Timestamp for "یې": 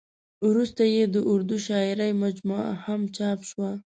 0.95-1.03